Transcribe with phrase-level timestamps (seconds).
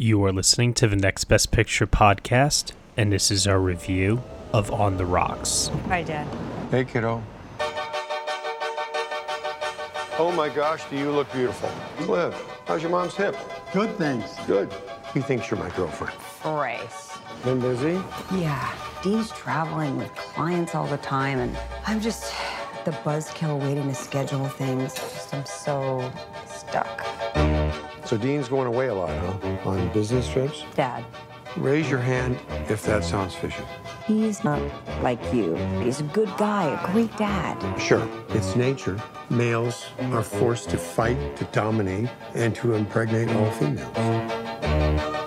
[0.00, 4.22] You are listening to the Next Best Picture podcast, and this is our review
[4.52, 5.72] of On the Rocks.
[5.88, 6.28] Hi, Dad.
[6.70, 7.20] Hey, kiddo.
[10.16, 11.68] Oh my gosh, do you look beautiful.
[11.96, 12.32] Cliff,
[12.66, 13.34] how's your mom's hip?
[13.72, 14.36] Good, thanks.
[14.46, 14.72] Good.
[15.14, 16.16] He thinks you're my girlfriend.
[16.44, 17.18] Grace.
[17.42, 18.00] Been busy?
[18.36, 18.72] Yeah.
[19.02, 21.58] Dean's traveling with clients all the time, and
[21.88, 22.32] I'm just
[22.84, 24.94] the buzzkill waiting to schedule things.
[24.94, 26.08] Just, I'm so
[26.46, 27.04] stuck.
[28.08, 29.68] So Dean's going away a lot, huh?
[29.68, 30.64] On business trips?
[30.74, 31.04] Dad,
[31.58, 32.38] Raise your hand
[32.70, 33.62] if that sounds fishy.
[34.06, 34.62] he's not
[35.02, 35.56] like you.
[35.82, 37.56] He's a good guy, a great dad.
[37.78, 38.98] Sure, it's nature.
[39.28, 45.17] Males are forced to fight, to dominate, and to impregnate all females.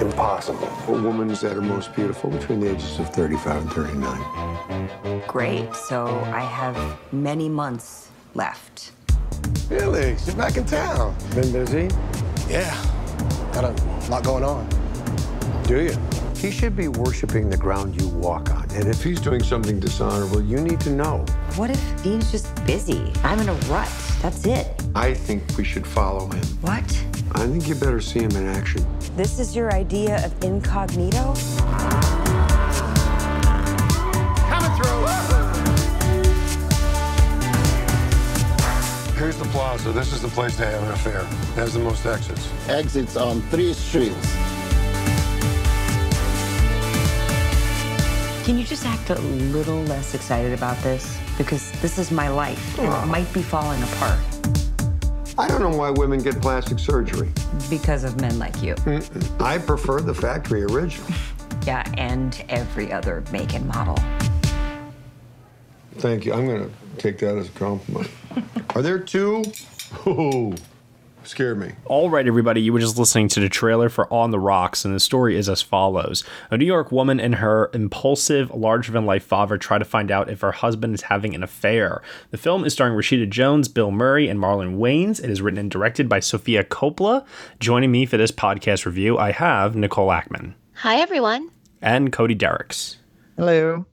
[0.00, 0.70] Impossible.
[0.88, 5.22] A woman's at her most beautiful between the ages of 35 and 39.
[5.26, 5.74] Great.
[5.74, 8.92] So I have many months left.
[9.68, 11.14] Felix, you're back in town.
[11.34, 11.88] Been busy?
[12.48, 12.74] Yeah.
[13.52, 14.66] Got a lot going on.
[15.64, 15.96] Do you?
[16.36, 18.70] He should be worshiping the ground you walk on.
[18.70, 21.18] And if he's doing something dishonorable, you need to know.
[21.56, 23.12] What if Dean's just busy?
[23.22, 23.92] I'm in a rut.
[24.22, 24.82] That's it.
[24.94, 26.44] I think we should follow him.
[26.62, 27.04] What?
[27.32, 28.84] I think you better see him in action.
[29.16, 31.34] This is your idea of incognito?
[34.48, 35.06] Coming through.
[39.18, 39.90] Here's the plaza.
[39.92, 41.20] This is the place to have an affair.
[41.20, 42.48] It has the most exits.
[42.68, 44.36] Exits on three streets.
[48.46, 49.16] Can you just act a
[49.52, 51.18] little less excited about this?
[51.36, 54.20] Because this is my life, and it might be falling apart
[55.40, 57.30] I don't know why women get plastic surgery.
[57.70, 58.74] because of men like you.
[59.40, 61.08] I prefer the factory original.
[61.66, 63.96] Yeah, and every other make and model.
[65.94, 66.34] Thank you.
[66.34, 68.10] I'm going to take that as a compliment.
[68.74, 69.42] Are there two?
[70.04, 70.52] Oh,
[71.24, 71.72] scared me.
[71.86, 74.94] All right, everybody, you were just listening to the trailer for On the Rocks, and
[74.94, 79.24] the story is as follows A New York woman and her impulsive, larger than life
[79.24, 82.02] father try to find out if her husband is having an affair.
[82.30, 85.22] The film is starring Rashida Jones, Bill Murray, and Marlon Wayans.
[85.22, 87.24] It is written and directed by Sofia Coppola.
[87.58, 91.50] Joining me for this podcast review, I have Nicole Ackman Hi, everyone.
[91.82, 92.96] and Cody Dericks.
[93.36, 93.86] Hello.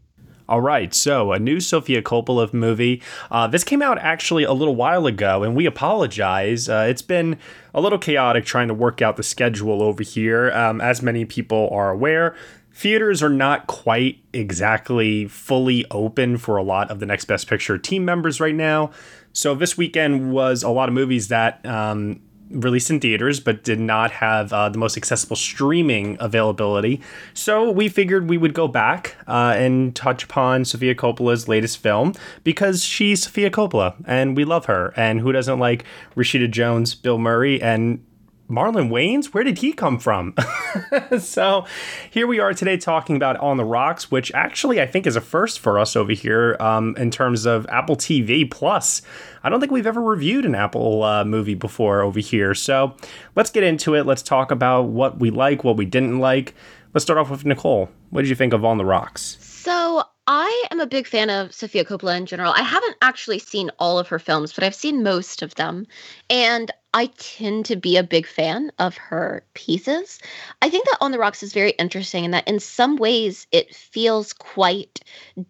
[0.49, 3.01] All right, so a new Sofia Coppola movie.
[3.29, 6.69] Uh, this came out actually a little while ago, and we apologize.
[6.69, 7.37] Uh, it's been
[7.73, 10.49] a little chaotic trying to work out the schedule over here.
[10.51, 12.33] Um, as many people are aware,
[12.73, 17.77] theaters are not quite exactly fully open for a lot of the Next Best Picture
[17.77, 18.91] team members right now.
[19.33, 23.79] So this weekend was a lot of movies that um, released in theaters but did
[23.79, 27.01] not have uh, the most accessible streaming availability.
[27.33, 32.13] So we figured we would go back uh, and touch upon Sofia Coppola's latest film
[32.43, 34.93] because she's Sofia Coppola and we love her.
[34.95, 35.83] And who doesn't like
[36.15, 38.03] Rashida Jones, Bill Murray, and
[38.49, 39.27] Marlon Wayans?
[39.27, 40.33] Where did he come from?
[41.19, 41.65] so
[42.09, 45.21] here we are today talking about On the Rocks, which actually I think is a
[45.21, 49.01] first for us over here um, in terms of Apple TV Plus.
[49.43, 52.53] I don't think we've ever reviewed an Apple uh, movie before over here.
[52.53, 52.95] So
[53.35, 54.05] let's get into it.
[54.05, 56.55] Let's talk about what we like, what we didn't like.
[56.93, 57.89] Let's start off with Nicole.
[58.11, 59.37] What did you think of On the Rocks?
[59.41, 62.51] So, I am a big fan of Sofia Coppola in general.
[62.51, 65.87] I haven't actually seen all of her films, but I've seen most of them.
[66.29, 70.17] And I tend to be a big fan of her pieces.
[70.63, 73.75] I think that On the Rocks is very interesting in that, in some ways, it
[73.75, 75.01] feels quite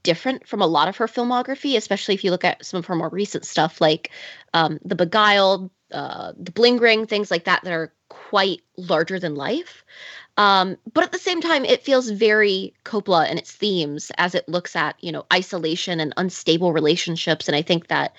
[0.03, 2.96] different from a lot of her filmography, especially if you look at some of her
[2.96, 4.12] more recent stuff like
[4.53, 9.36] um, The Beguiled, uh, The Bling Ring, things like that, that are quite larger than
[9.36, 9.86] life.
[10.36, 14.50] Um, but at the same time, it feels very Coppola in its themes as it
[14.50, 17.48] looks at, you know, isolation and unstable relationships.
[17.48, 18.13] And I think that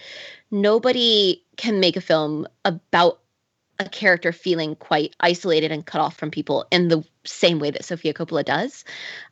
[0.51, 3.21] nobody can make a film about
[3.79, 7.85] a character feeling quite isolated and cut off from people in the same way that
[7.85, 8.85] Sofia Coppola does.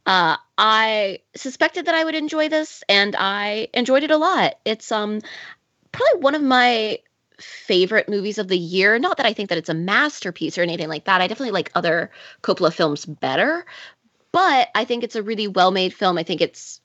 [0.06, 4.58] Uh, I suspected that I would enjoy this, and I enjoyed it a lot.
[4.64, 5.20] It's um
[5.92, 6.98] probably one of my
[7.40, 8.98] favorite movies of the year.
[8.98, 11.20] Not that I think that it's a masterpiece or anything like that.
[11.20, 12.10] I definitely like other
[12.42, 13.66] Coppola films better,
[14.32, 16.18] but I think it's a really well made film.
[16.18, 16.80] I think it's,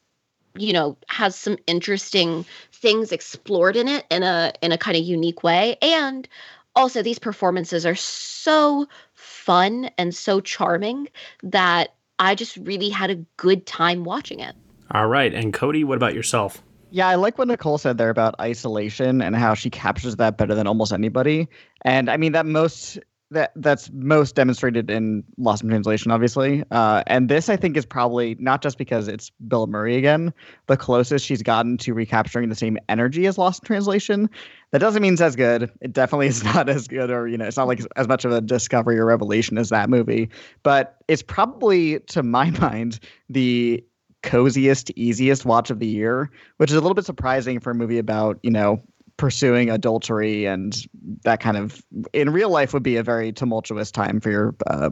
[0.55, 5.03] you know, has some interesting things explored in it in a in a kind of
[5.03, 6.27] unique way and
[6.75, 11.07] also these performances are so fun and so charming
[11.43, 14.55] that I just really had a good time watching it.
[14.91, 15.33] All right.
[15.33, 16.61] And Cody, what about yourself?
[16.91, 20.53] Yeah, I like what Nicole said there about isolation and how she captures that better
[20.53, 21.47] than almost anybody.
[21.83, 22.99] And I mean that most
[23.31, 26.63] that that's most demonstrated in Lost in Translation, obviously.
[26.69, 30.33] Uh, and this, I think, is probably not just because it's Bill Murray again,
[30.67, 34.29] the closest she's gotten to recapturing the same energy as Lost in Translation.
[34.71, 35.71] That doesn't mean it's as good.
[35.81, 38.31] It definitely is not as good, or you know, it's not like as much of
[38.31, 40.29] a discovery or revelation as that movie.
[40.63, 42.99] But it's probably, to my mind,
[43.29, 43.83] the
[44.23, 47.97] coziest, easiest watch of the year, which is a little bit surprising for a movie
[47.97, 48.81] about, you know,
[49.21, 50.87] pursuing adultery and
[51.21, 54.89] that kind of in real life would be a very tumultuous time for your uh,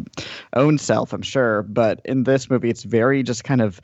[0.54, 1.64] own self, I'm sure.
[1.64, 3.82] But in this movie, it's very just kind of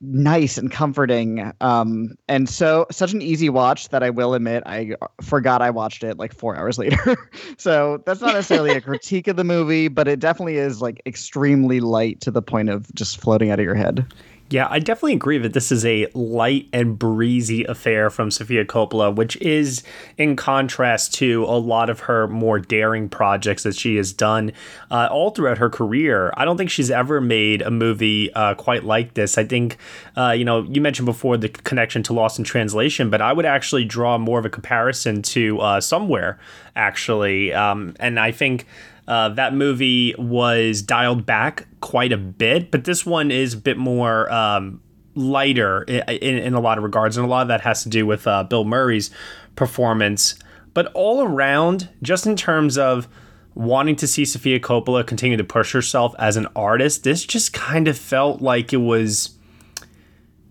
[0.00, 1.52] nice and comforting.
[1.60, 6.04] Um, and so such an easy watch that I will admit I forgot I watched
[6.04, 7.16] it like four hours later.
[7.58, 11.80] so that's not necessarily a critique of the movie, but it definitely is like extremely
[11.80, 14.06] light to the point of just floating out of your head.
[14.48, 19.12] Yeah, I definitely agree that this is a light and breezy affair from Sofia Coppola,
[19.12, 19.82] which is
[20.18, 24.52] in contrast to a lot of her more daring projects that she has done
[24.88, 26.32] uh, all throughout her career.
[26.36, 29.36] I don't think she's ever made a movie uh, quite like this.
[29.36, 29.78] I think,
[30.16, 33.46] uh, you know, you mentioned before the connection to Lost in Translation, but I would
[33.46, 36.38] actually draw more of a comparison to uh, Somewhere,
[36.76, 37.52] actually.
[37.52, 38.64] Um, and I think.
[39.08, 43.78] Uh, that movie was dialed back quite a bit, but this one is a bit
[43.78, 44.80] more um,
[45.14, 47.88] lighter in, in, in, a lot of regards, and a lot of that has to
[47.88, 49.10] do with uh, Bill Murray's
[49.54, 50.34] performance.
[50.74, 53.08] But all around, just in terms of
[53.54, 57.88] wanting to see Sofia Coppola continue to push herself as an artist, this just kind
[57.88, 59.36] of felt like it was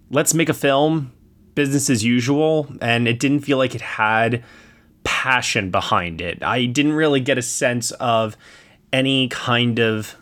[0.10, 1.12] let's make a film,
[1.56, 4.44] business as usual, and it didn't feel like it had
[5.06, 6.44] passion behind it.
[6.44, 8.36] I didn't really get a sense of
[8.92, 10.16] any kind of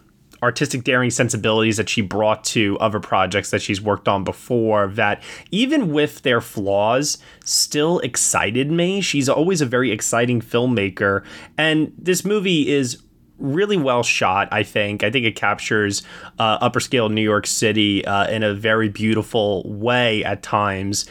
[0.44, 5.24] artistic daring sensibilities that she brought to other projects that she's worked on before that
[5.52, 11.24] even with their flaws still excited me she's always a very exciting filmmaker
[11.58, 13.02] and this movie is
[13.38, 16.04] really well shot i think i think it captures
[16.40, 21.06] uh, upper scale new york city uh, in a very beautiful way at times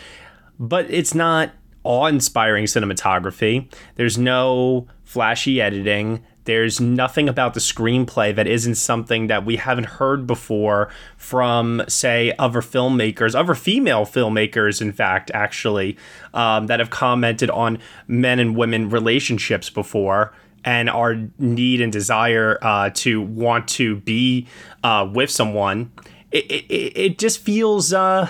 [0.58, 1.52] but it's not
[1.84, 3.72] awe inspiring cinematography.
[3.96, 6.24] There's no flashy editing.
[6.44, 12.34] There's nothing about the screenplay that isn't something that we haven't heard before from, say,
[12.38, 15.96] other filmmakers, other female filmmakers, in fact, actually,
[16.34, 20.32] um, that have commented on men and women relationships before
[20.64, 24.48] and our need and desire uh, to want to be
[24.82, 25.92] uh, with someone.
[26.32, 27.92] It, it, it just feels.
[27.92, 28.28] Uh,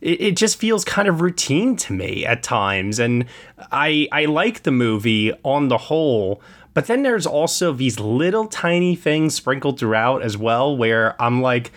[0.00, 2.98] it, it just feels kind of routine to me at times.
[2.98, 3.26] And
[3.72, 6.40] I I like the movie on the whole,
[6.74, 11.72] but then there's also these little tiny things sprinkled throughout as well where I'm like,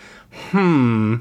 [0.50, 1.16] hmm,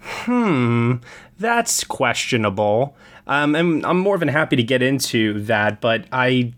[0.00, 0.94] hmm,
[1.38, 2.96] that's questionable.
[3.26, 6.52] Um, and I'm more than happy to get into that, but I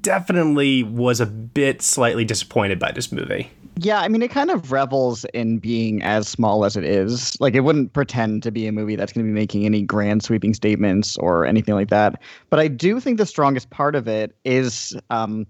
[0.00, 3.50] definitely was a bit slightly disappointed by this movie.
[3.78, 7.38] Yeah, I mean, it kind of revels in being as small as it is.
[7.40, 10.22] Like, it wouldn't pretend to be a movie that's going to be making any grand
[10.22, 12.22] sweeping statements or anything like that.
[12.48, 15.46] But I do think the strongest part of it is um,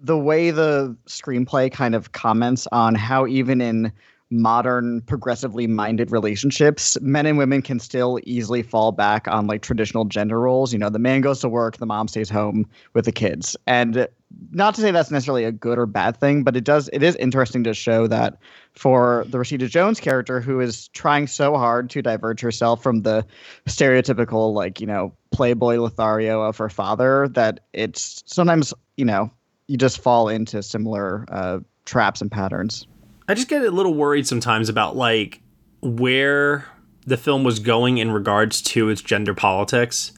[0.00, 3.92] the way the screenplay kind of comments on how, even in
[4.30, 10.04] modern progressively minded relationships men and women can still easily fall back on like traditional
[10.04, 13.12] gender roles you know the man goes to work the mom stays home with the
[13.12, 14.06] kids and
[14.50, 17.16] not to say that's necessarily a good or bad thing but it does it is
[17.16, 18.38] interesting to show that
[18.72, 23.24] for the Rashida Jones character who is trying so hard to diverge herself from the
[23.66, 29.30] stereotypical like you know playboy Lothario of her father that it's sometimes you know
[29.68, 32.86] you just fall into similar uh, traps and patterns.
[33.28, 35.40] I just get a little worried sometimes about like
[35.82, 36.64] where
[37.06, 40.12] the film was going in regards to its gender politics,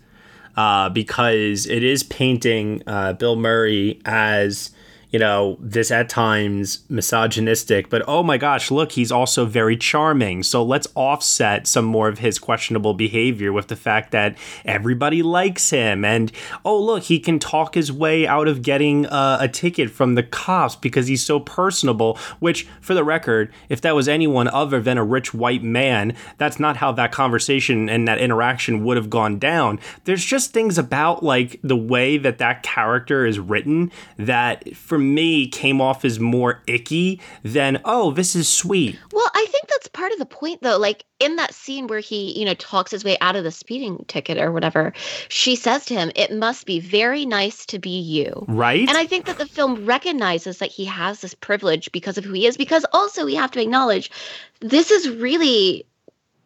[0.57, 4.71] uh, because it is painting uh, Bill Murray as
[5.11, 10.43] you know, this at times misogynistic, but oh my gosh, look, he's also very charming.
[10.43, 15.71] So let's offset some more of his questionable behavior with the fact that everybody likes
[15.71, 16.05] him.
[16.05, 16.31] And
[16.64, 20.23] oh, look, he can talk his way out of getting uh, a ticket from the
[20.23, 22.17] cops because he's so personable.
[22.38, 26.61] Which, for the record, if that was anyone other than a rich white man, that's
[26.61, 29.81] not how that conversation and that interaction would have gone down.
[30.05, 35.49] There's just things about like the way that that character is written that for me
[35.49, 38.99] came off as more icky than oh this is sweet.
[39.12, 40.78] Well, I think that's part of the point though.
[40.78, 44.04] Like in that scene where he, you know, talks his way out of the speeding
[44.09, 44.92] ticket or whatever,
[45.28, 48.88] she says to him, "It must be very nice to be you." Right?
[48.88, 52.33] And I think that the film recognizes that he has this privilege because of who
[52.33, 54.11] he is because also we have to acknowledge
[54.61, 55.87] this is really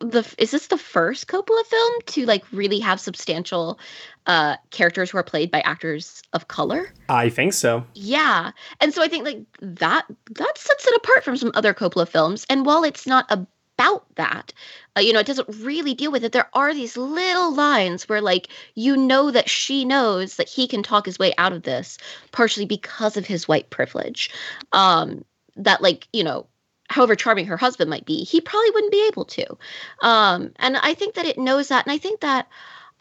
[0.04, 3.78] the is this the first Coppola film to like really have substantial
[4.26, 6.92] uh characters who are played by actors of color?
[7.08, 7.84] I think so.
[7.94, 8.52] Yeah.
[8.80, 12.46] And so I think like that that sets it apart from some other Coppola films
[12.48, 14.52] and while it's not about that,
[14.96, 16.30] uh, you know, it doesn't really deal with it.
[16.30, 20.82] There are these little lines where like you know that she knows that he can
[20.82, 21.98] talk his way out of this
[22.32, 24.30] partially because of his white privilege.
[24.72, 25.24] Um
[25.56, 26.46] that like, you know,
[26.88, 29.58] however charming her husband might be, he probably wouldn't be able to.
[30.02, 31.86] Um, and I think that it knows that.
[31.86, 32.48] And I think that,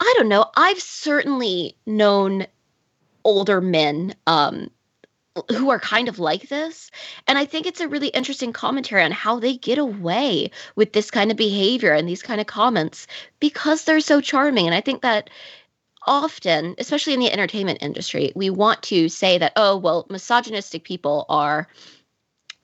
[0.00, 2.46] I don't know, I've certainly known
[3.24, 4.70] older men um,
[5.50, 6.90] who are kind of like this.
[7.26, 11.10] And I think it's a really interesting commentary on how they get away with this
[11.10, 13.06] kind of behavior and these kind of comments
[13.40, 14.66] because they're so charming.
[14.66, 15.30] And I think that
[16.06, 21.26] often, especially in the entertainment industry, we want to say that, oh, well, misogynistic people
[21.28, 21.66] are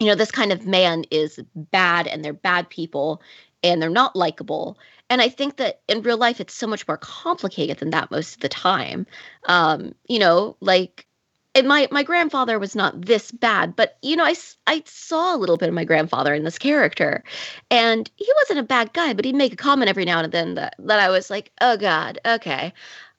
[0.00, 3.22] you know, this kind of man is bad and they're bad people
[3.62, 4.78] and they're not likable.
[5.10, 8.36] And I think that in real life, it's so much more complicated than that most
[8.36, 9.06] of the time.
[9.44, 11.06] Um, you know, like
[11.54, 14.34] and my my grandfather was not this bad, but you know, I
[14.66, 17.24] I saw a little bit of my grandfather in this character,
[17.70, 20.54] and he wasn't a bad guy, but he'd make a comment every now and then
[20.54, 22.72] that that I was like, oh god, okay,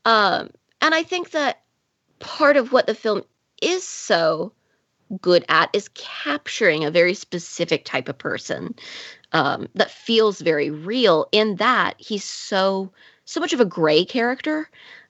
[0.06, 0.50] um,
[0.82, 1.62] and I think that
[2.20, 3.24] part of what the film
[3.62, 4.54] is so
[5.20, 8.76] good at is capturing a very specific type of person
[9.34, 12.92] um, that feels very real in that he's so
[13.26, 14.70] so much of a gray character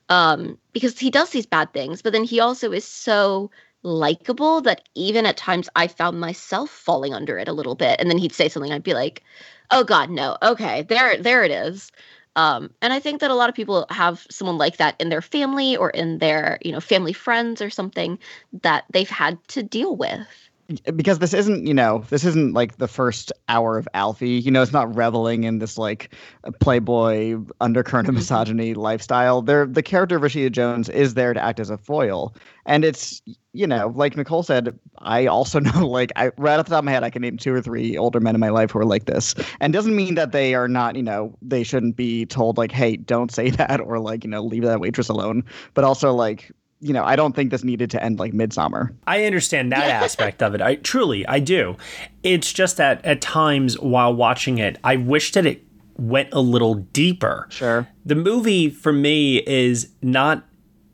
[0.09, 3.49] um, because he does these bad things but then he also is so
[3.83, 8.09] likable that even at times i found myself falling under it a little bit and
[8.09, 9.23] then he'd say something i'd be like
[9.71, 10.37] oh god no.
[10.43, 11.91] Okay there there it is
[12.35, 15.21] um, and I think that a lot of people have someone like that in their
[15.21, 18.19] family or in their, you know, family friends or something
[18.61, 20.49] that they've had to deal with
[20.95, 24.29] because this isn't you know this isn't like the first hour of alfie.
[24.29, 26.13] You know it's not reveling in this like
[26.59, 28.19] playboy undercurrent of mm-hmm.
[28.19, 29.41] misogyny lifestyle.
[29.41, 32.35] There the character of rashida jones is there to act as a foil.
[32.65, 33.21] And it's
[33.53, 36.85] you know like nicole said i also know like i right off the top of
[36.85, 38.85] my head i can name two or three older men in my life who are
[38.85, 39.35] like this.
[39.59, 42.97] And doesn't mean that they are not you know they shouldn't be told like hey
[42.97, 45.43] don't say that or like you know leave that waitress alone.
[45.73, 46.51] But also like
[46.81, 48.93] you know, I don't think this needed to end like midsummer.
[49.05, 50.61] I understand that aspect of it.
[50.61, 51.77] I truly, I do.
[52.23, 55.63] It's just that at times while watching it, I wish that it
[55.97, 57.47] went a little deeper.
[57.49, 57.87] Sure.
[58.05, 60.43] The movie for me is not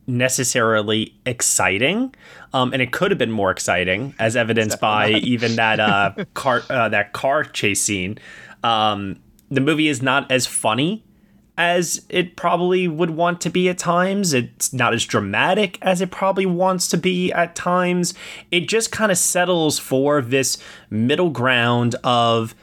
[0.07, 2.13] necessarily exciting,
[2.53, 5.21] um, and it could have been more exciting, as evidenced by not.
[5.21, 8.17] even that uh, car uh, that car chase scene.
[8.63, 11.03] Um, the movie is not as funny
[11.57, 14.33] as it probably would want to be at times.
[14.33, 18.13] It's not as dramatic as it probably wants to be at times.
[18.51, 20.57] It just kind of settles for this
[20.89, 22.55] middle ground of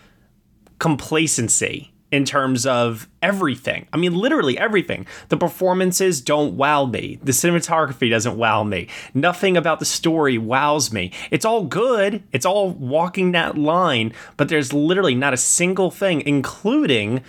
[0.78, 3.88] complacency in terms of everything.
[3.92, 5.04] I mean, literally everything.
[5.30, 7.18] The performances don't wow me.
[7.24, 8.86] The cinematography doesn't wow me.
[9.14, 11.10] Nothing about the story wows me.
[11.32, 12.22] It's all good.
[12.30, 17.24] It's all walking that line, but there's literally not a single thing, including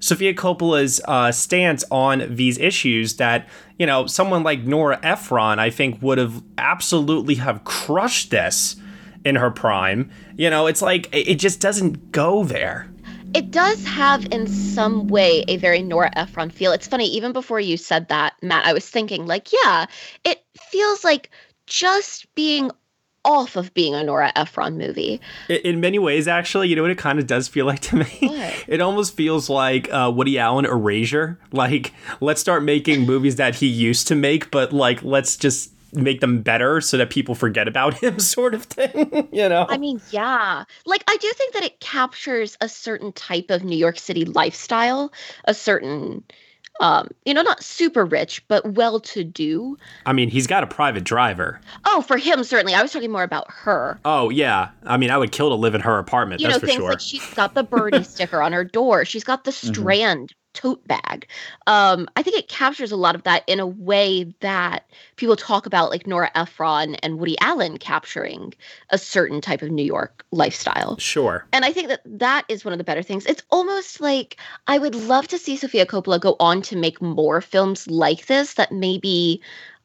[0.00, 5.70] Sofia Coppola's uh, stance on these issues that you know someone like Nora Ephron I
[5.70, 8.76] think would have absolutely have crushed this
[9.24, 10.10] in her prime.
[10.36, 12.88] You know, it's like it just doesn't go there.
[13.34, 16.72] It does have in some way a very Nora Ephron feel.
[16.72, 19.86] It's funny even before you said that, Matt, I was thinking like, yeah,
[20.24, 21.30] it feels like
[21.66, 22.70] just being
[23.28, 25.20] off of being a Nora Ephron movie.
[25.48, 28.18] In many ways, actually, you know what it kind of does feel like to me?
[28.20, 28.64] What?
[28.66, 31.38] It almost feels like uh, Woody Allen erasure.
[31.52, 36.20] Like, let's start making movies that he used to make, but like, let's just make
[36.20, 39.98] them better so that people forget about him sort of thing you know i mean
[40.10, 44.26] yeah like i do think that it captures a certain type of new york city
[44.26, 45.10] lifestyle
[45.46, 46.22] a certain
[46.80, 49.76] um, you know, not super rich, but well to do.
[50.06, 51.60] I mean, he's got a private driver.
[51.84, 52.74] Oh, for him, certainly.
[52.74, 53.98] I was talking more about her.
[54.04, 54.70] Oh, yeah.
[54.84, 56.40] I mean, I would kill to live in her apartment.
[56.40, 56.90] You that's know, for things sure.
[56.90, 59.04] like she's got the birdie sticker on her door.
[59.04, 59.72] She's got the mm-hmm.
[59.72, 61.28] strand tote bag.
[61.68, 65.66] Um, I think it captures a lot of that in a way that people talk
[65.66, 68.54] about, like Nora Ephron and Woody Allen capturing
[68.90, 70.98] a certain type of New York lifestyle.
[70.98, 71.46] Sure.
[71.52, 73.24] And I think that that is one of the better things.
[73.26, 74.36] It's almost like
[74.66, 78.54] I would love to see Sofia Coppola go on to make more films like this
[78.54, 79.40] that maybe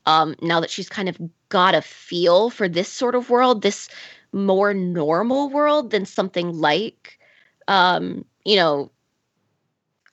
[0.07, 1.17] um, now that she's kind of
[1.49, 3.89] got a feel for this sort of world, this
[4.31, 7.19] more normal world than something like,
[7.67, 8.89] um, you know,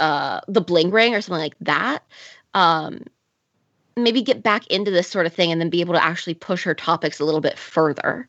[0.00, 2.04] uh, the Bling Ring or something like that.
[2.54, 3.04] Um,
[3.96, 6.64] maybe get back into this sort of thing and then be able to actually push
[6.64, 8.28] her topics a little bit further.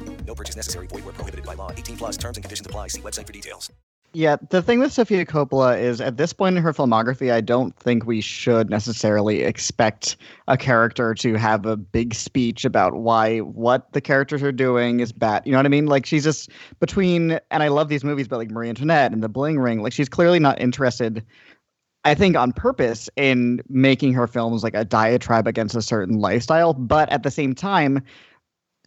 [0.31, 0.87] No purchase necessary.
[0.87, 1.73] Void where prohibited by law.
[1.73, 2.87] 18 plus terms and conditions apply.
[2.87, 3.69] See website for details.
[4.13, 7.75] Yeah, the thing with Sofia Coppola is at this point in her filmography, I don't
[7.75, 10.15] think we should necessarily expect
[10.47, 15.11] a character to have a big speech about why what the characters are doing is
[15.11, 15.43] bad.
[15.45, 15.87] You know what I mean?
[15.87, 19.29] Like she's just between, and I love these movies, but like Marie Antoinette and The
[19.29, 21.25] Bling Ring, like she's clearly not interested.
[22.05, 26.73] I think on purpose in making her films like a diatribe against a certain lifestyle,
[26.73, 28.01] but at the same time,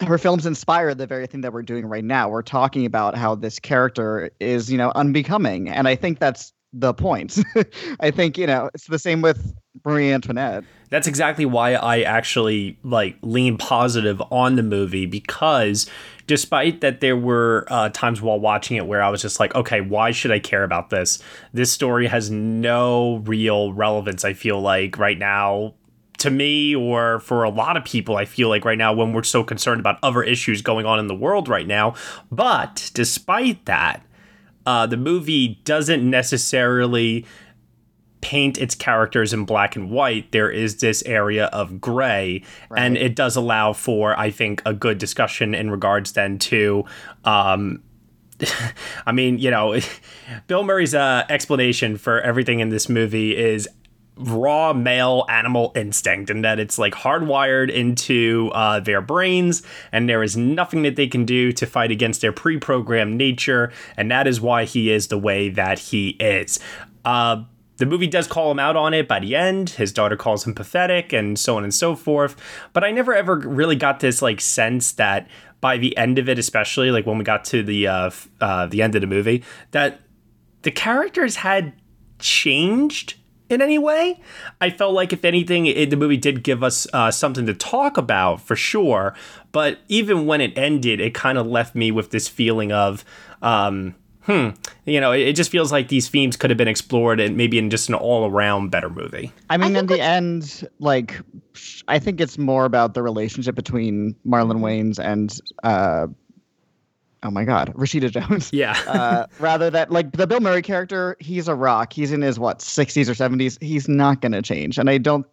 [0.01, 2.29] her films inspire the very thing that we're doing right now.
[2.29, 5.69] We're talking about how this character is, you know, unbecoming.
[5.69, 7.39] And I think that's the point.
[8.01, 10.65] I think, you know, it's the same with Marie Antoinette.
[10.91, 15.89] That's exactly why I actually like lean positive on the movie because
[16.27, 19.81] despite that there were uh, times while watching it where I was just like, okay,
[19.81, 21.23] why should I care about this?
[21.53, 25.75] This story has no real relevance, I feel like, right now
[26.25, 29.23] to me or for a lot of people, I feel like right now when we're
[29.23, 31.95] so concerned about other issues going on in the world right now.
[32.33, 34.02] But despite that,
[34.64, 37.27] uh, the movie doesn't necessarily
[38.22, 40.33] paint its characters in black and white.
[40.33, 42.83] There is this area of gray, right.
[42.83, 46.87] and it does allow for, I think, a good discussion in regards then to.
[47.25, 47.83] Um,
[49.07, 49.79] I mean, you know,
[50.46, 53.68] Bill Murray's uh, explanation for everything in this movie is
[54.16, 60.22] raw male animal instinct and that it's like hardwired into uh, their brains and there
[60.22, 64.40] is nothing that they can do to fight against their pre-programmed nature and that is
[64.40, 66.61] why he is the way that he is.
[67.05, 67.42] Uh,
[67.77, 69.70] the movie does call him out on it by the end.
[69.70, 72.37] His daughter calls him pathetic and so on and so forth.
[72.72, 75.29] But i never ever really got this like sense that
[75.61, 78.83] by the end of it especially like when we got to the uh, uh the
[78.83, 80.00] end of the movie that
[80.62, 81.72] the characters had
[82.18, 83.14] changed
[83.48, 84.20] in any way.
[84.61, 87.96] I felt like, if anything, it, the movie did give us uh, something to talk
[87.96, 89.14] about for sure.
[89.52, 93.04] But even when it ended, it kind of left me with this feeling of,
[93.42, 94.50] um, hmm,
[94.85, 97.59] you know, it, it, just feels like these themes could have been explored and maybe
[97.59, 99.33] in just an all around better movie.
[99.50, 101.20] I mean, I in the end, like,
[101.88, 106.07] I think it's more about the relationship between Marlon Wayans and uh,
[107.25, 108.51] oh my god, Rashida Jones.
[108.53, 108.79] Yeah.
[108.87, 111.93] uh, rather that like the Bill Murray character, he's a rock.
[111.93, 113.61] He's in his what 60s or 70s.
[113.63, 115.27] He's not going to change, and I don't.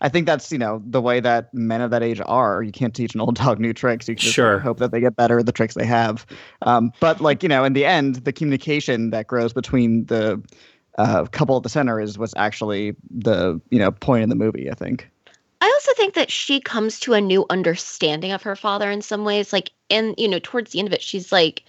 [0.00, 2.62] I think that's you know the way that men of that age are.
[2.62, 4.08] You can't teach an old dog new tricks.
[4.08, 4.58] You can sure.
[4.58, 6.26] hope that they get better at the tricks they have.
[6.62, 10.42] Um, but like you know, in the end, the communication that grows between the
[10.98, 14.70] uh, couple at the center is what's actually the you know point in the movie.
[14.70, 15.08] I think.
[15.60, 19.24] I also think that she comes to a new understanding of her father in some
[19.24, 19.52] ways.
[19.52, 21.64] Like, and you know, towards the end of it, she's like,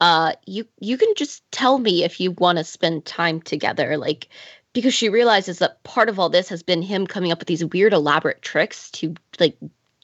[0.00, 3.96] uh, you you can just tell me if you want to spend time together.
[3.96, 4.28] Like,
[4.72, 7.64] because she realizes that part of all this has been him coming up with these
[7.64, 9.56] weird, elaborate tricks to like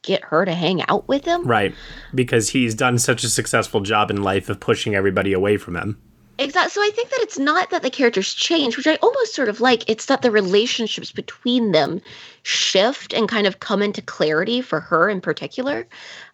[0.02, 1.44] get her to hang out with him.
[1.44, 1.74] Right.
[2.14, 6.00] Because he's done such a successful job in life of pushing everybody away from him.
[6.38, 6.70] Exactly.
[6.70, 9.60] So I think that it's not that the characters change, which I almost sort of
[9.60, 9.88] like.
[9.88, 12.00] It's that the relationships between them
[12.44, 15.86] shift and kind of come into clarity for her in particular,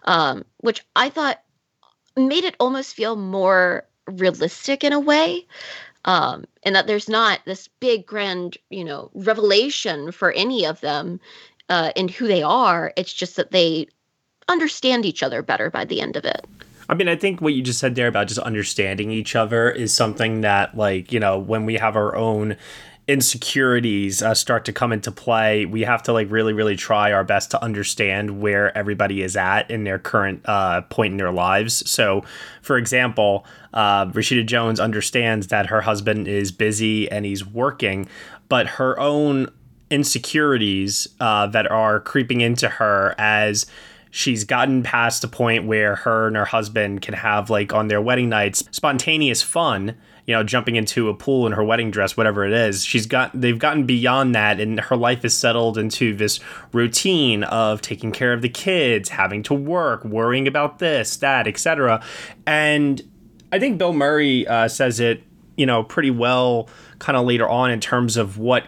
[0.05, 1.41] um, which I thought
[2.17, 5.47] made it almost feel more realistic in a way.
[6.05, 11.19] Um, and that there's not this big grand, you know, revelation for any of them
[11.71, 12.93] uh, in who they are.
[12.97, 13.89] It's just that they
[14.49, 16.45] understand each other better by the end of it.
[16.89, 19.95] I mean, I think what you just said there about just understanding each other is
[19.95, 22.57] something that, like, you know, when we have our own
[23.07, 27.25] insecurities uh, start to come into play, we have to like really, really try our
[27.25, 31.89] best to understand where everybody is at in their current uh, point in their lives.
[31.91, 32.25] So,
[32.63, 33.45] for example,
[33.75, 38.09] uh, Rashida Jones understands that her husband is busy and he's working,
[38.49, 39.51] but her own
[39.91, 43.67] insecurities uh, that are creeping into her as
[44.15, 48.01] she's gotten past a point where her and her husband can have like on their
[48.01, 49.97] wedding nights spontaneous fun
[50.27, 52.83] you know, jumping into a pool in her wedding dress, whatever it is.
[52.83, 56.41] She's got they've gotten beyond that and her life is settled into this
[56.73, 62.03] routine of taking care of the kids, having to work, worrying about this, that, etc.
[62.47, 63.03] And
[63.53, 65.23] I think Bill Murray uh, says it,
[65.59, 68.67] you know, pretty well kind of later on in terms of what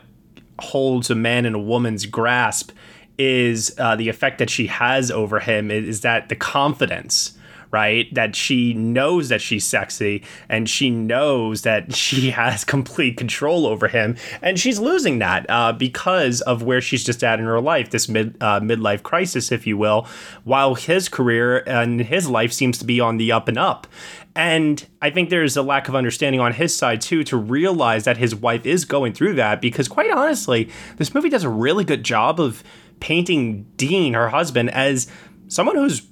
[0.59, 2.71] holds a man and a woman's grasp
[3.19, 7.37] is uh, the effect that she has over him is, is that the confidence
[7.71, 8.13] right?
[8.15, 13.89] That she knows that she's sexy and she knows that she has complete control over
[13.89, 17.91] him, and she's losing that uh, because of where she's just at in her life,
[17.91, 20.07] this mid uh, midlife crisis, if you will.
[20.45, 23.87] While his career and his life seems to be on the up and up.
[24.35, 28.19] And I think there's a lack of understanding on his side too to realize that
[28.19, 32.05] his wife is going through that because, quite honestly, this movie does a really good
[32.05, 32.63] job of
[33.01, 35.07] painting Dean, her husband, as
[35.49, 36.07] someone who's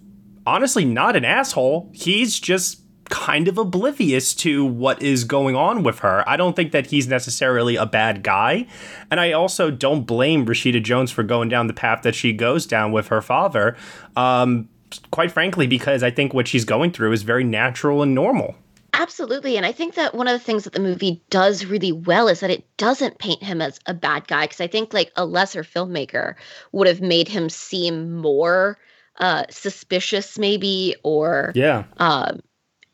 [0.47, 1.91] honestly not an asshole.
[1.93, 6.29] He's just kind of oblivious to what is going on with her.
[6.29, 8.67] I don't think that he's necessarily a bad guy.
[9.11, 12.67] And I also don't blame Rashida Jones for going down the path that she goes
[12.67, 13.77] down with her father.
[14.17, 14.69] Um,
[15.11, 18.57] quite frankly, because I think what she's going through is very natural and normal.
[18.95, 19.57] Absolutely.
[19.57, 22.41] And I think that one of the things that the movie does really well is
[22.41, 24.45] that it doesn't paint him as a bad guy.
[24.45, 26.35] Because I think like a lesser filmmaker
[26.73, 28.79] would have made him seem more
[29.19, 31.85] uh, suspicious, maybe, or yeah.
[31.99, 32.41] Um,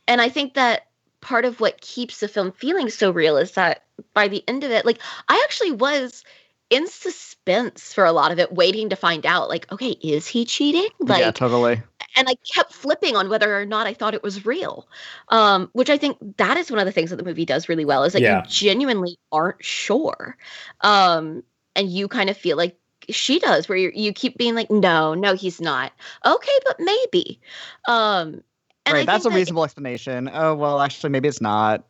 [0.08, 0.86] and I think that
[1.20, 3.84] part of what keeps the film feeling so real is that
[4.14, 6.24] by the end of it, like I actually was
[6.70, 10.44] in suspense for a lot of it, waiting to find out, like, okay, is he
[10.44, 10.88] cheating?
[11.00, 11.82] Like, yeah, totally.
[12.16, 14.88] And I kept flipping on whether or not I thought it was real,
[15.28, 17.84] um, which I think that is one of the things that the movie does really
[17.84, 18.42] well is that Yeah.
[18.44, 20.36] you genuinely aren't sure,
[20.80, 21.42] um,
[21.76, 22.76] and you kind of feel like
[23.08, 25.92] she does, where you you keep being like, no, no, he's not.
[26.24, 27.40] Okay, but maybe.
[27.88, 28.42] Um,
[28.86, 30.30] and I right, that's a that- reasonable explanation.
[30.32, 31.84] Oh well, actually, maybe it's not.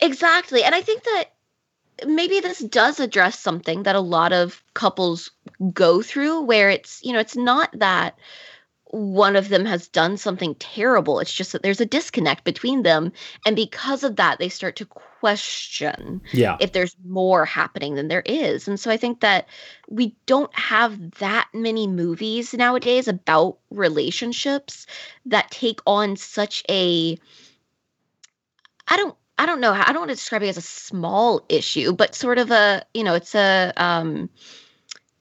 [0.00, 0.62] Exactly.
[0.62, 1.24] And I think that
[2.06, 5.30] maybe this does address something that a lot of couples
[5.72, 8.18] go through where it's, you know, it's not that
[8.92, 11.18] one of them has done something terrible.
[11.18, 13.12] It's just that there's a disconnect between them.
[13.46, 16.58] And because of that, they start to question Yeah.
[16.60, 18.68] if there's more happening than there is.
[18.68, 19.48] And so I think that
[19.88, 24.86] we don't have that many movies nowadays about relationships
[25.24, 27.16] that take on such a
[28.88, 31.92] I don't I don't know I don't want to describe it as a small issue,
[31.92, 34.30] but sort of a you know it's a um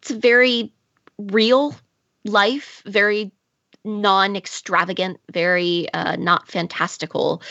[0.01, 0.73] it's a very
[1.17, 1.75] real
[2.25, 3.31] life, very
[3.83, 7.41] non-extravagant, very uh, not fantastical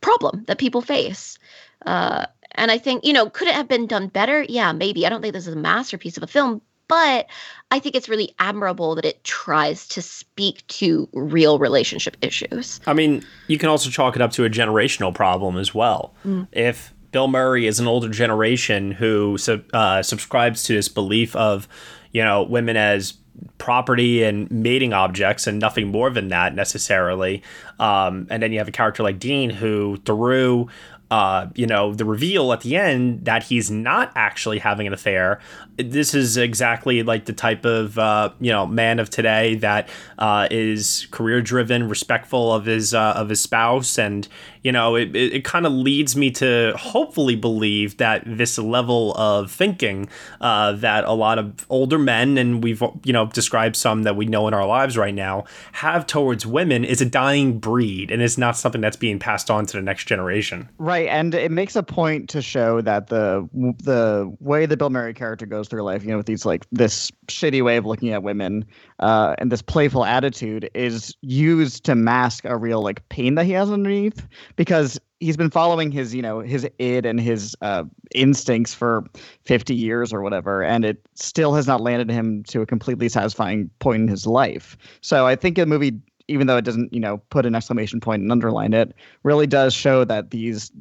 [0.00, 1.38] problem that people face.
[1.86, 4.44] Uh, and I think you know could it have been done better?
[4.48, 5.06] Yeah, maybe.
[5.06, 7.28] I don't think this is a masterpiece of a film, but
[7.70, 12.80] I think it's really admirable that it tries to speak to real relationship issues.
[12.86, 16.12] I mean, you can also chalk it up to a generational problem as well.
[16.26, 16.48] Mm.
[16.50, 19.38] If Bill Murray is an older generation who
[19.72, 21.68] uh, subscribes to this belief of,
[22.10, 23.14] you know, women as
[23.58, 27.42] property and mating objects and nothing more than that necessarily,
[27.78, 30.68] um, and then you have a character like Dean who, through
[31.10, 35.40] uh, you know, the reveal at the end that he's not actually having an affair.
[35.76, 40.46] This is exactly like the type of uh, you know man of today that uh,
[40.50, 44.28] is career driven, respectful of his uh, of his spouse, and
[44.62, 49.14] you know it, it, it kind of leads me to hopefully believe that this level
[49.16, 50.08] of thinking
[50.40, 54.26] uh, that a lot of older men and we've you know described some that we
[54.26, 58.38] know in our lives right now have towards women is a dying breed and it's
[58.38, 60.68] not something that's being passed on to the next generation.
[60.78, 65.14] Right, and it makes a point to show that the the way the Bill Murray
[65.14, 68.22] character goes through life, you know, with these like this shitty way of looking at
[68.22, 68.64] women,
[68.98, 73.52] uh, and this playful attitude is used to mask a real like pain that he
[73.52, 77.84] has underneath because he's been following his you know his id and his uh,
[78.14, 79.04] instincts for
[79.44, 83.70] 50 years or whatever and it still has not landed him to a completely satisfying
[83.78, 84.76] point in his life.
[85.00, 88.22] So i think the movie even though it doesn't you know put an exclamation point
[88.22, 90.72] and underline it really does show that these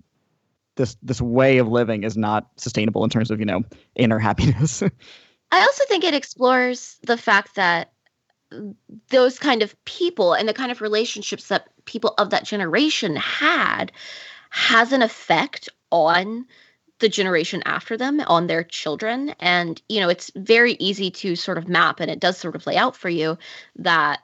[0.75, 3.63] this this way of living is not sustainable in terms of you know
[3.95, 4.82] inner happiness.
[5.51, 7.91] I also think it explores the fact that
[9.10, 13.91] those kind of people and the kind of relationships that people of that generation had
[14.49, 16.45] has an effect on
[16.99, 19.36] the generation after them on their children.
[19.39, 22.65] And you know it's very easy to sort of map and it does sort of
[22.65, 23.38] lay out for you
[23.77, 24.21] that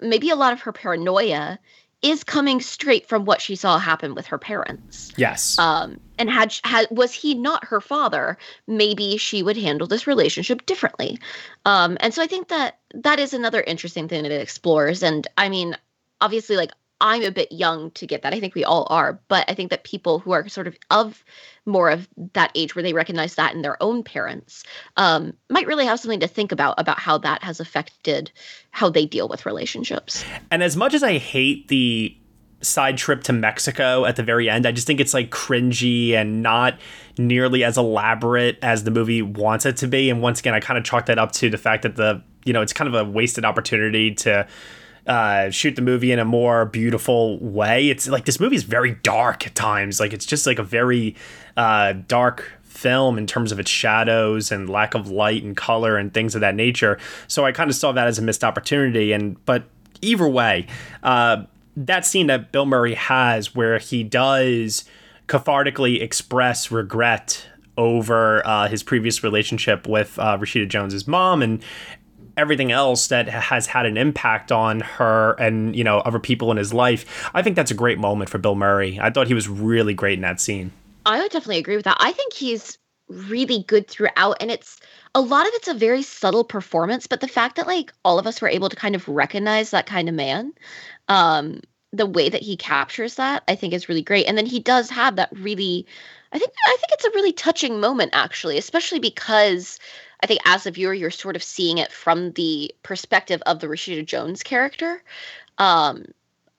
[0.00, 1.58] maybe a lot of her paranoia
[2.02, 5.12] is coming straight from what she saw happen with her parents.
[5.16, 5.58] Yes.
[5.58, 8.36] um and had had was he not her father
[8.66, 11.18] maybe she would handle this relationship differently.
[11.64, 15.02] Um and so i think that that is another interesting thing that it explores.
[15.02, 15.76] And i mean
[16.20, 16.70] obviously like
[17.02, 19.70] i'm a bit young to get that i think we all are but i think
[19.70, 21.22] that people who are sort of of
[21.66, 24.64] more of that age where they recognize that in their own parents
[24.96, 28.32] um might really have something to think about about how that has affected
[28.70, 32.16] how they deal with relationships And as much as I hate the
[32.60, 36.42] side trip to Mexico at the very end, I just think it's like cringy and
[36.42, 36.78] not
[37.18, 40.10] nearly as elaborate as the movie wants it to be.
[40.10, 42.52] And once again, I kind of chalk that up to the fact that the, you
[42.52, 44.46] know, it's kind of a wasted opportunity to
[45.06, 47.88] uh, shoot the movie in a more beautiful way.
[47.88, 49.98] It's like this movie is very dark at times.
[49.98, 51.16] Like it's just like a very
[51.56, 56.12] uh, dark film in terms of its shadows and lack of light and color and
[56.12, 56.98] things of that nature.
[57.28, 59.12] So I kind of saw that as a missed opportunity.
[59.12, 59.64] And but
[60.00, 60.66] either way,
[61.02, 61.44] uh,
[61.76, 64.84] that scene that Bill Murray has where he does
[65.26, 67.46] cathartically express regret
[67.78, 71.62] over uh, his previous relationship with uh, Rashida Jones's mom and
[72.36, 76.56] everything else that has had an impact on her and you know other people in
[76.56, 77.30] his life.
[77.34, 78.98] I think that's a great moment for Bill Murray.
[79.00, 80.72] I thought he was really great in that scene.
[81.04, 81.96] I would definitely agree with that.
[82.00, 84.80] I think he's really good throughout and it's
[85.14, 88.26] a lot of it's a very subtle performance, but the fact that like all of
[88.26, 90.52] us were able to kind of recognize that kind of man,
[91.08, 91.60] um
[91.94, 94.26] the way that he captures that, I think is really great.
[94.26, 95.86] And then he does have that really
[96.32, 99.78] I think I think it's a really touching moment actually, especially because
[100.22, 103.66] I think as a viewer you're sort of seeing it from the perspective of the
[103.66, 105.02] Rashida Jones character.
[105.58, 106.04] Um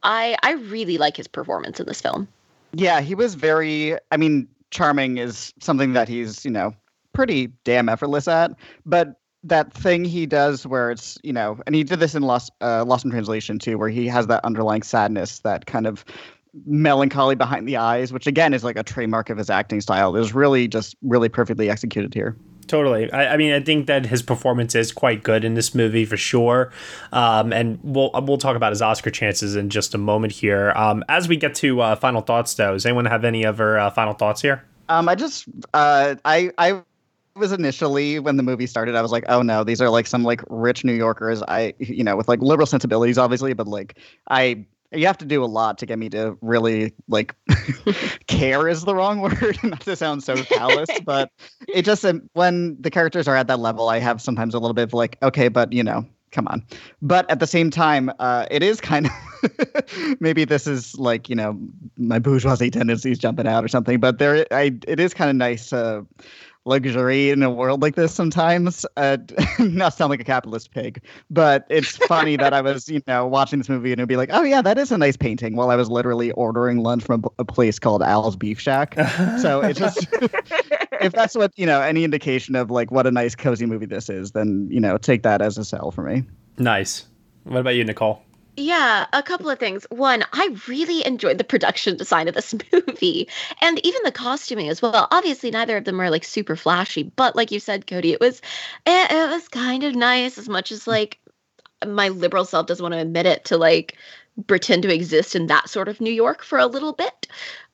[0.03, 2.27] I I really like his performance in this film.
[2.73, 3.97] Yeah, he was very.
[4.11, 6.75] I mean, charming is something that he's you know
[7.13, 8.51] pretty damn effortless at.
[8.85, 12.51] But that thing he does where it's you know, and he did this in Lost
[12.61, 16.03] uh, Lost in Translation too, where he has that underlying sadness, that kind of
[16.65, 20.11] melancholy behind the eyes, which again is like a trademark of his acting style.
[20.11, 22.35] Was really just really perfectly executed here.
[22.67, 23.11] Totally.
[23.11, 26.17] I, I mean, I think that his performance is quite good in this movie for
[26.17, 26.71] sure.
[27.11, 30.71] Um, and we'll we'll talk about his Oscar chances in just a moment here.
[30.75, 33.89] Um, as we get to uh, final thoughts, though, does anyone have any other uh,
[33.89, 34.63] final thoughts here?
[34.89, 36.81] Um, I just uh, I I
[37.35, 40.23] was initially when the movie started, I was like, oh no, these are like some
[40.23, 41.41] like rich New Yorkers.
[41.47, 43.97] I you know with like liberal sensibilities, obviously, but like
[44.29, 47.35] I you have to do a lot to get me to really like
[48.27, 51.31] care is the wrong word not to sound so callous but
[51.67, 54.73] it just um, when the characters are at that level i have sometimes a little
[54.73, 56.65] bit of like okay but you know come on.
[57.01, 59.11] But at the same time uh, it is kind of
[60.19, 61.59] maybe this is like you know
[61.97, 65.73] my bourgeoisie tendencies jumping out or something but there i it is kind of nice
[65.73, 66.01] uh,
[66.65, 68.85] luxury in a world like this sometimes.
[68.97, 69.17] Uh,
[69.59, 73.59] not sound like a capitalist pig, but it's funny that I was, you know, watching
[73.59, 75.75] this movie and it'd be like, oh yeah, that is a nice painting, while I
[75.75, 78.95] was literally ordering lunch from a place called Al's Beef Shack.
[79.41, 80.07] so it's just,
[81.01, 84.09] if that's what you know, any indication of like what a nice cozy movie this
[84.09, 86.23] is, then you know, take that as a sell for me.
[86.57, 87.05] Nice.
[87.43, 88.21] What about you, Nicole?
[88.55, 89.87] Yeah, a couple of things.
[89.89, 93.27] One, I really enjoyed the production design of this movie
[93.61, 95.07] and even the costuming as well.
[95.11, 98.41] Obviously, neither of them are like super flashy, but like you said, Cody, it was
[98.85, 101.19] it, it was kind of nice as much as like
[101.87, 103.97] my liberal self doesn't want to admit it to like
[104.47, 107.27] pretend to exist in that sort of New York for a little bit.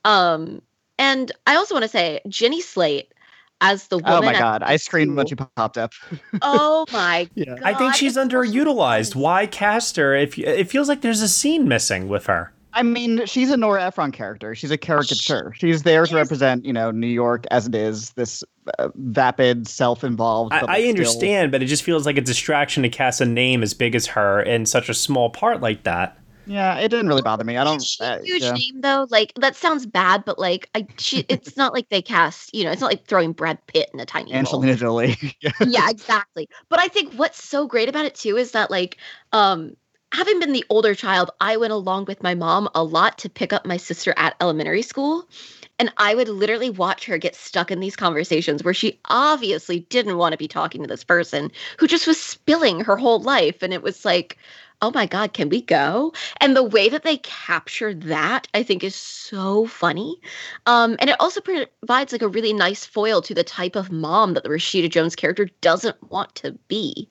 [0.05, 0.61] Um
[0.97, 3.13] and I also want to say Jenny Slate
[3.61, 5.93] as the woman Oh my god, I screamed when she popped up.
[6.41, 7.55] Oh my Yeah.
[7.63, 9.15] I think she's underutilized.
[9.15, 10.15] Why cast her?
[10.15, 12.53] If it feels like there's a scene missing with her.
[12.73, 14.53] I mean, she's a Nora Ephron character.
[14.53, 15.53] She's a caricature.
[15.57, 18.11] She's there to represent, you know, New York as it is.
[18.11, 18.43] This
[18.77, 20.53] uh, vapid, self-involved.
[20.53, 23.25] I, I like, still- understand, but it just feels like a distraction to cast a
[23.25, 26.15] name as big as her in such a small part like that.
[26.45, 27.57] Yeah, it didn't really bother me.
[27.57, 27.83] I don't.
[27.99, 28.53] Uh, huge yeah.
[28.53, 29.07] name though.
[29.09, 32.53] Like that sounds bad, but like I, she, it's not like they cast.
[32.53, 34.39] You know, it's not like throwing Brad Pitt in a tiny role.
[34.39, 35.17] Angelina Jolie.
[35.41, 35.51] Yeah.
[35.61, 36.49] yeah, exactly.
[36.69, 38.97] But I think what's so great about it too is that like,
[39.31, 39.75] um,
[40.11, 43.53] having been the older child, I went along with my mom a lot to pick
[43.53, 45.29] up my sister at elementary school.
[45.77, 50.17] And I would literally watch her get stuck in these conversations where she obviously didn't
[50.17, 53.61] want to be talking to this person who just was spilling her whole life.
[53.61, 54.37] And it was like,
[54.81, 56.13] oh my God, can we go?
[56.39, 60.19] And the way that they capture that, I think, is so funny.
[60.65, 64.33] Um, and it also provides like a really nice foil to the type of mom
[64.33, 67.09] that the Rashida Jones character doesn't want to be.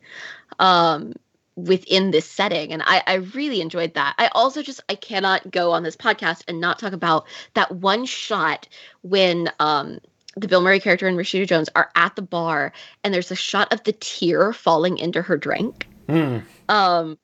[0.58, 1.14] Um,
[1.56, 5.72] within this setting and I, I really enjoyed that i also just i cannot go
[5.72, 8.68] on this podcast and not talk about that one shot
[9.02, 9.98] when um
[10.40, 13.72] the Bill Murray character and Rashida Jones are at the bar, and there's a shot
[13.72, 15.86] of the tear falling into her drink.
[16.08, 16.38] Hmm.
[16.68, 17.18] Um,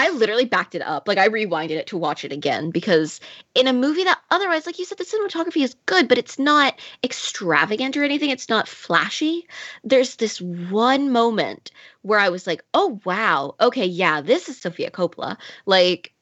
[0.00, 1.06] I literally backed it up.
[1.06, 3.20] Like I rewinded it to watch it again because
[3.54, 6.80] in a movie that otherwise, like you said, the cinematography is good, but it's not
[7.04, 8.30] extravagant or anything.
[8.30, 9.46] It's not flashy.
[9.84, 14.90] There's this one moment where I was like, oh wow, okay, yeah, this is Sofia
[14.90, 15.36] Coppola.
[15.66, 16.14] Like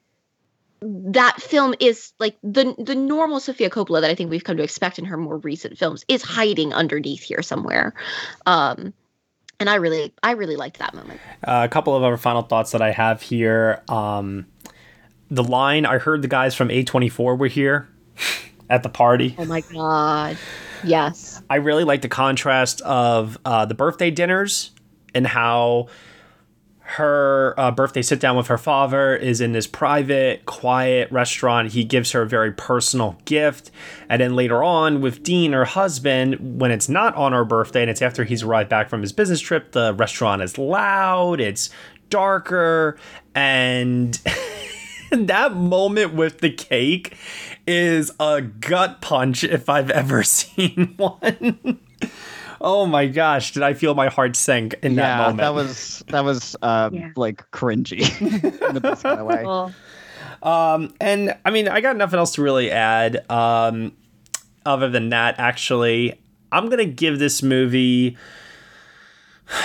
[0.83, 4.65] that film is like the the normal Sofia Coppola that I think we've come to
[4.65, 7.95] expect in her more recent films is hiding underneath here somewhere.
[8.45, 8.93] Um
[9.61, 11.21] and I really I really liked that moment.
[11.43, 13.83] Uh, a couple of other final thoughts that I have here.
[13.89, 14.47] Um,
[15.31, 17.89] the line I heard the guys from A24 were here
[18.71, 19.35] at the party.
[19.39, 20.39] Oh my god.
[20.85, 21.43] Yes.
[21.51, 24.71] I really like the contrast of uh, the birthday dinners
[25.15, 25.89] and how
[26.93, 31.73] her uh, birthday sit down with her father is in this private, quiet restaurant.
[31.73, 33.71] He gives her a very personal gift.
[34.09, 37.91] And then later on, with Dean, her husband, when it's not on her birthday and
[37.91, 41.69] it's after he's arrived back from his business trip, the restaurant is loud, it's
[42.09, 42.97] darker,
[43.35, 44.19] and.
[45.11, 47.17] that moment with the cake
[47.67, 51.81] is a gut punch if I've ever seen one.
[52.61, 55.39] Oh my gosh, did I feel my heart sink in yeah, that moment?
[55.39, 58.01] that was that was uh, like cringy
[58.69, 59.73] in the best kind of way.
[60.43, 63.29] Um, and I mean, I got nothing else to really add.
[63.31, 63.97] Um,
[64.65, 66.21] other than that, actually,
[66.53, 68.17] I'm gonna give this movie.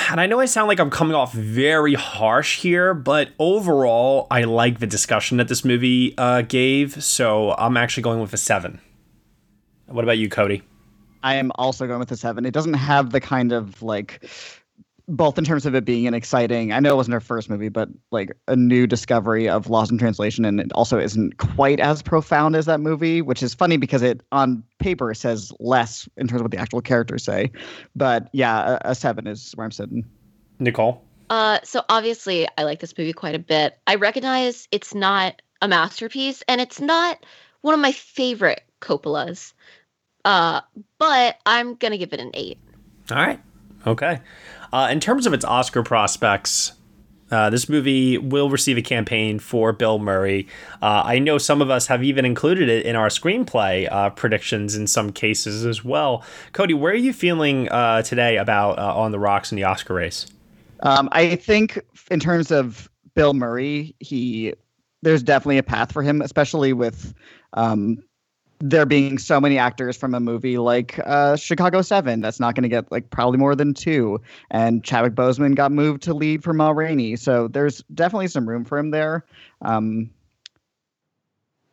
[0.10, 4.46] And I know I sound like I'm coming off very harsh here, but overall, I
[4.46, 7.04] like the discussion that this movie uh, gave.
[7.04, 8.80] So I'm actually going with a seven.
[9.88, 10.64] What about you, Cody?
[11.24, 12.46] I am also going with a seven.
[12.46, 14.26] It doesn't have the kind of like
[15.08, 17.68] both in terms of it being an exciting i know it wasn't her first movie
[17.68, 22.02] but like a new discovery of lost in translation and it also isn't quite as
[22.02, 26.40] profound as that movie which is funny because it on paper says less in terms
[26.40, 27.52] of what the actual characters say
[27.98, 30.06] but yeah a, a seven is where i'm sitting
[30.60, 33.80] nicole Uh, so obviously, I like this movie quite a bit.
[33.88, 37.26] I recognize it's not a masterpiece, and it's not
[37.62, 39.54] one of my favorite Coppolas.
[40.26, 40.62] Uh,
[40.98, 42.58] but I'm gonna give it an eight.
[43.12, 43.40] All right.
[43.86, 44.22] Okay.
[44.72, 46.74] Uh, in terms of its Oscar prospects,
[47.32, 50.48] uh, this movie will receive a campaign for Bill Murray.
[50.82, 54.76] Uh, I know some of us have even included it in our screenplay uh, predictions
[54.76, 56.24] in some cases as well.
[56.54, 59.96] Cody, where are you feeling uh, today about uh, On the Rocks in the Oscar
[59.96, 60.28] race?
[60.82, 61.80] Um, I think
[62.12, 64.54] in terms of Bill Murray, he
[65.02, 67.14] there's definitely a path for him, especially with
[67.54, 68.04] um,
[68.66, 72.64] there being so many actors from a movie like uh, Chicago Seven that's not going
[72.64, 74.22] to get like probably more than two,
[74.52, 78.64] and Chadwick Boseman got moved to lead for Ma Rainey, so there's definitely some room
[78.64, 79.26] for him there.
[79.64, 80.10] Um,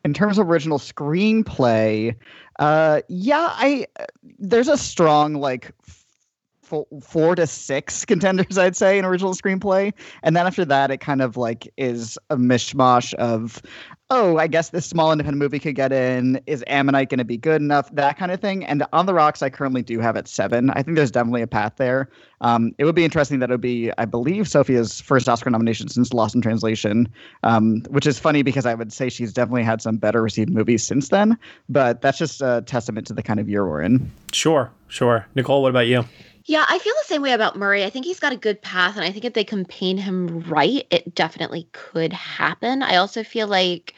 [0.03, 2.13] in terms of original screenplay,
[2.59, 3.87] uh, yeah, I
[4.37, 5.71] there's a strong like
[6.71, 9.93] four, four to six contenders, I'd say, in original screenplay.
[10.23, 13.61] And then after that, it kind of like is a mishmash of,
[14.11, 16.41] oh, I guess this small independent movie could get in.
[16.45, 17.89] Is Ammonite going to be good enough?
[17.95, 18.65] That kind of thing.
[18.65, 20.69] And On the Rocks, I currently do have at seven.
[20.71, 22.09] I think there's definitely a path there.
[22.41, 25.87] Um, it would be interesting that it would be, I believe, Sofia's first Oscar nomination
[25.87, 27.07] since Lost in Translation,
[27.43, 30.85] um, which is funny because I would say she's definitely had some better received movies
[30.85, 31.37] since then.
[31.69, 34.11] But that's just a testament to the kind of year we're in.
[34.33, 35.25] Sure, sure.
[35.35, 36.03] Nicole, what about you?
[36.45, 37.83] Yeah, I feel the same way about Murray.
[37.83, 40.85] I think he's got a good path, and I think if they campaign him right,
[40.89, 42.81] it definitely could happen.
[42.81, 43.93] I also feel like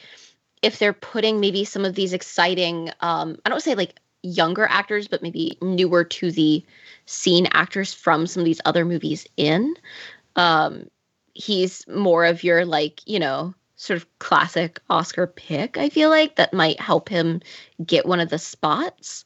[0.62, 5.08] if they're putting maybe some of these exciting, um, I don't say like younger actors,
[5.08, 6.66] but maybe newer to the
[7.06, 9.76] scene actors from some of these other movies in,
[10.38, 10.88] um,
[11.34, 16.36] he's more of your like, you know, sort of classic Oscar pick, I feel like,
[16.38, 17.42] that might help him
[17.86, 19.24] get one of the spots.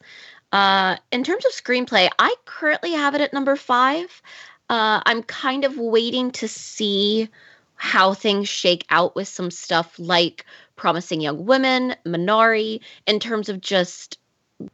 [0.52, 4.22] Uh, in terms of screenplay, I currently have it at number five.
[4.70, 7.28] Uh, I'm kind of waiting to see
[7.76, 10.44] how things shake out with some stuff like
[10.76, 14.18] Promising Young Women, Minari, in terms of just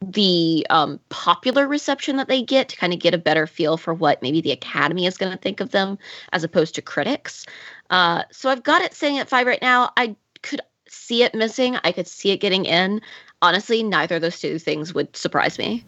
[0.01, 3.93] the um, popular reception that they get to kind of get a better feel for
[3.93, 5.97] what maybe the Academy is going to think of them
[6.33, 7.45] as opposed to critics.
[7.91, 9.91] Uh, so I've got it sitting at five right now.
[9.95, 11.77] I could see it missing.
[11.83, 13.01] I could see it getting in.
[13.45, 15.83] Honestly, neither of those two things would surprise me.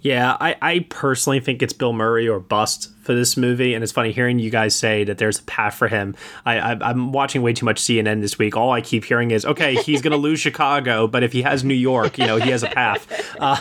[0.00, 3.92] Yeah, I, I personally think it's Bill Murray or bust for this movie, and it's
[3.92, 6.14] funny hearing you guys say that there's a path for him.
[6.46, 8.56] I, I am watching way too much CNN this week.
[8.56, 11.74] All I keep hearing is, okay, he's gonna lose Chicago, but if he has New
[11.74, 13.34] York, you know, he has a path.
[13.40, 13.56] Uh,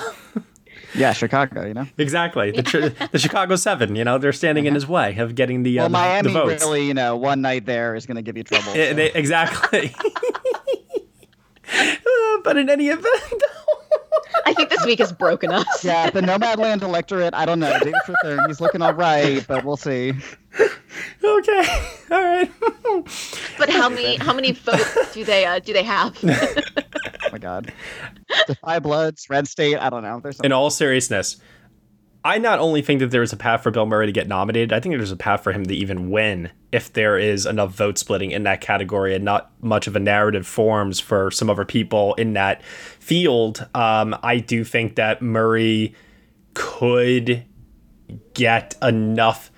[0.96, 1.88] yeah, Chicago, you know.
[1.98, 2.52] Exactly.
[2.52, 5.84] The, the Chicago Seven, you know, they're standing in his way of getting the, uh,
[5.84, 6.64] well, Miami the votes.
[6.64, 8.72] really, you know, one night there is going to give you trouble.
[8.76, 9.94] Eh, they- exactly.
[11.74, 11.96] Uh,
[12.44, 13.08] but in any event,
[14.46, 15.66] I think this week has broken us.
[15.84, 17.34] Yeah, the Nomadland electorate.
[17.34, 17.72] I don't know.
[17.80, 20.14] David Strathairn, he's looking all right, but we'll see.
[21.24, 21.64] Okay,
[22.12, 22.52] all right.
[23.58, 26.18] But how many how many votes do they uh, do they have?
[26.24, 27.72] Oh my god.
[28.48, 29.78] Defy Bloods, Red State.
[29.78, 30.20] I don't know.
[30.22, 30.46] There's some...
[30.46, 31.38] In all seriousness,
[32.24, 34.82] I not only think that there's a path for Bill Murray to get nominated, I
[34.82, 38.32] think there's a path for him to even win if there is enough vote splitting
[38.32, 42.34] in that category and not much of a narrative forms for some other people in
[42.34, 43.66] that field.
[43.74, 45.96] Um, I do think that Murray
[46.54, 47.46] could
[48.34, 49.50] get enough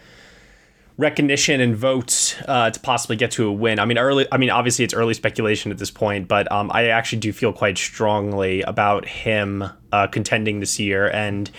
[0.97, 3.79] recognition and votes uh, to possibly get to a win.
[3.79, 4.27] I mean, early.
[4.31, 7.53] I mean, obviously it's early speculation at this point, but um, I actually do feel
[7.53, 11.09] quite strongly about him uh, contending this year.
[11.09, 11.49] And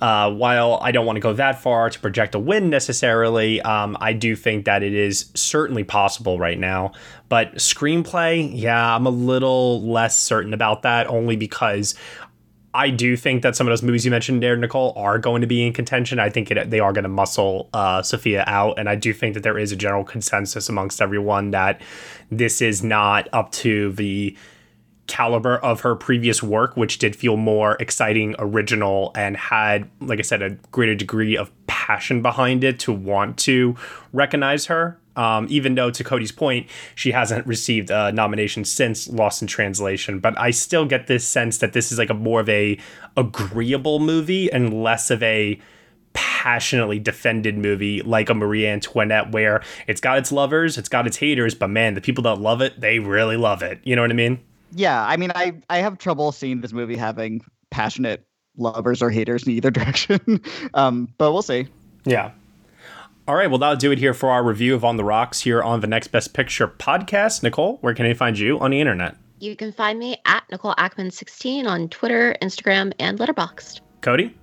[0.00, 3.96] uh, while I don't want to go that far to project a win necessarily, um,
[4.00, 6.92] I do think that it is certainly possible right now.
[7.28, 11.94] But screenplay, yeah, I'm a little less certain about that, only because
[12.74, 15.46] I do think that some of those movies you mentioned there, Nicole, are going to
[15.46, 16.20] be in contention.
[16.20, 19.34] I think it, they are going to muscle uh, Sofia out, and I do think
[19.34, 21.80] that there is a general consensus amongst everyone that
[22.30, 24.36] this is not up to the
[25.08, 30.22] caliber of her previous work, which did feel more exciting, original, and had, like I
[30.22, 33.74] said, a greater degree of passion behind it to want to
[34.12, 35.00] recognize her.
[35.16, 40.20] Um, even though, to Cody's point, she hasn't received a nomination since Lost in Translation,
[40.20, 42.78] but I still get this sense that this is like a more of a
[43.16, 45.60] agreeable movie and less of a
[46.12, 51.16] passionately defended movie like a Marie Antoinette, where it's got its lovers, it's got its
[51.16, 53.80] haters, but man, the people that love it, they really love it.
[53.82, 54.38] You know what I mean?
[54.72, 58.24] Yeah, I mean, I I have trouble seeing this movie having passionate
[58.56, 60.40] lovers or haters in either direction.
[60.74, 61.66] um, but we'll see.
[62.04, 62.32] Yeah.
[63.26, 65.62] All right, well, that'll do it here for our review of On the Rocks here
[65.62, 67.42] on the Next Best Picture podcast.
[67.42, 69.16] Nicole, where can I find you on the internet?
[69.38, 73.80] You can find me at Nicole Ackman16 on Twitter, Instagram, and Letterboxd.
[74.00, 74.34] Cody?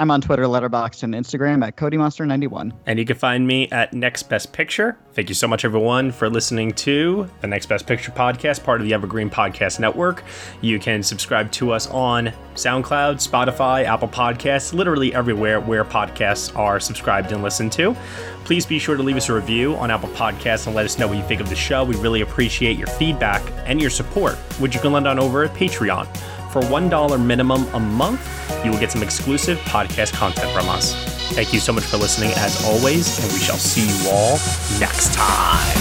[0.00, 2.72] I'm on Twitter, Letterboxd, and Instagram at CodyMonster91.
[2.86, 4.96] And you can find me at Next Best Picture.
[5.12, 8.86] Thank you so much, everyone, for listening to the Next Best Picture podcast, part of
[8.86, 10.22] the Evergreen Podcast Network.
[10.60, 16.78] You can subscribe to us on SoundCloud, Spotify, Apple Podcasts, literally everywhere where podcasts are
[16.78, 17.96] subscribed and listened to.
[18.44, 21.08] Please be sure to leave us a review on Apple Podcasts and let us know
[21.08, 21.84] what you think of the show.
[21.84, 25.52] We really appreciate your feedback and your support, which you can lend on over at
[25.54, 26.06] Patreon.
[26.50, 28.20] For $1 minimum a month,
[28.64, 30.94] you will get some exclusive podcast content from us.
[31.34, 34.38] Thank you so much for listening as always, and we shall see you all
[34.80, 35.76] next time.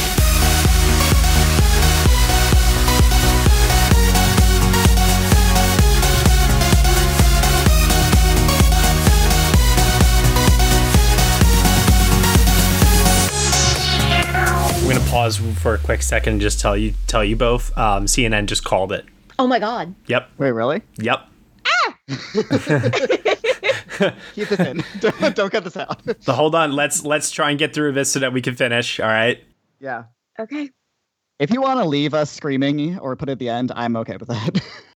[14.85, 17.77] We're gonna pause for a quick second and just tell you tell you both.
[17.77, 19.05] Um, CNN just called it.
[19.39, 19.93] Oh my god.
[20.07, 20.29] Yep.
[20.37, 20.81] Wait, really?
[20.97, 21.19] Yep.
[21.65, 21.97] Ah!
[24.35, 24.83] Keep this in.
[24.99, 26.01] don't, don't cut this out.
[26.21, 26.71] So hold on.
[26.71, 28.99] Let's let's try and get through this so that we can finish.
[28.99, 29.43] All right.
[29.79, 30.05] Yeah.
[30.39, 30.69] Okay.
[31.39, 34.17] If you want to leave us screaming or put it at the end, I'm okay
[34.17, 34.61] with that.